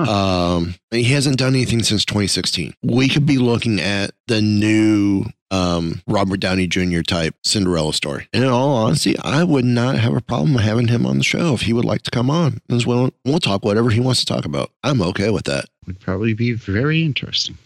[0.08, 2.74] Um, he hasn't done anything since 2016.
[2.84, 7.02] We could be looking at the new um, Robert Downey Jr.
[7.02, 8.28] type Cinderella story.
[8.34, 11.54] And in all honesty, I would not have a problem having him on the show
[11.54, 13.12] if he would like to come on as well.
[13.26, 14.72] We'll talk whatever he wants to talk about.
[14.84, 15.66] I'm okay with that.
[15.88, 17.58] Would probably be very interesting.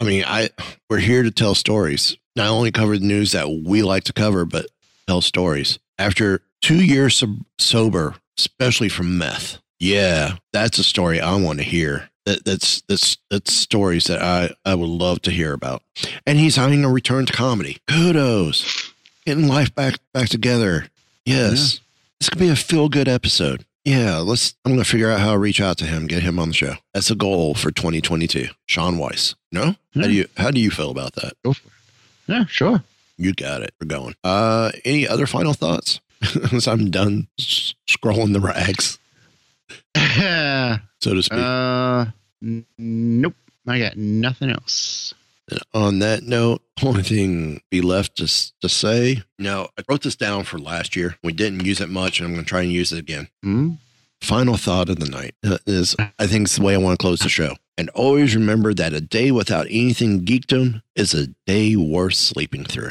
[0.00, 0.50] I mean, I
[0.88, 2.16] we're here to tell stories.
[2.36, 4.66] Not only cover the news that we like to cover, but
[5.08, 5.80] tell stories.
[5.98, 11.64] After two years sob- sober, especially from meth, yeah, that's a story I want to
[11.64, 12.10] hear.
[12.24, 15.82] That, that's that's that's stories that I I would love to hear about.
[16.26, 17.78] And he's having a return to comedy.
[17.88, 18.92] Kudos,
[19.24, 20.88] getting life back back together.
[21.24, 21.80] Yes,
[22.20, 23.64] this could be a feel good episode.
[23.84, 24.54] Yeah, let's.
[24.64, 26.74] I'm gonna figure out how to reach out to him, get him on the show.
[26.92, 28.48] That's a goal for 2022.
[28.66, 29.34] Shaun Weiss.
[29.50, 31.32] No, how do you how do you feel about that?
[31.44, 31.72] Go for it.
[32.26, 32.82] Yeah, sure.
[33.16, 33.72] You got it.
[33.80, 34.14] We're going.
[34.22, 36.00] Uh, any other final thoughts?
[36.52, 38.98] As I'm done s- scrolling the rags,
[41.00, 41.38] so to speak.
[41.38, 42.06] uh,
[42.42, 43.34] n- nope.
[43.66, 45.12] I got nothing else.
[45.50, 48.26] And on that note, only thing be left to,
[48.60, 49.22] to say.
[49.38, 51.16] Now, I wrote this down for last year.
[51.22, 53.28] We didn't use it much, and I'm going to try and use it again.
[53.42, 53.72] Hmm?
[54.20, 57.02] Final thought of the night uh, is I think it's the way I want to
[57.02, 57.54] close the show.
[57.76, 62.90] And always remember that a day without anything geekdom is a day worth sleeping through.